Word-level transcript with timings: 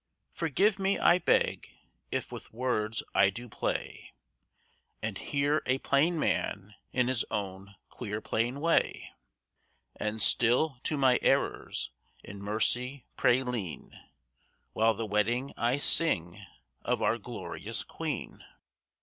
Forgive 0.31 0.79
me 0.79 0.97
I 0.97 1.19
beg, 1.19 1.69
if 2.11 2.31
with 2.31 2.51
words 2.51 3.03
I 3.13 3.29
do 3.29 3.47
play, 3.47 4.13
And 4.99 5.15
"hear 5.15 5.61
a 5.67 5.77
plain 5.77 6.17
man 6.17 6.73
in 6.91 7.07
his 7.07 7.23
own 7.29 7.75
queer 7.87 8.19
plain 8.19 8.59
way," 8.61 9.11
And 9.95 10.19
still 10.19 10.79
to 10.85 10.97
my 10.97 11.19
errors 11.21 11.91
in 12.23 12.41
mercy 12.41 13.05
pray 13.15 13.43
lean, 13.43 13.95
While 14.73 14.95
the 14.95 15.05
wedding 15.05 15.53
I 15.55 15.77
sing 15.77 16.47
of 16.81 17.03
our 17.03 17.19
glorious 17.19 17.83
Queen! 17.83 18.43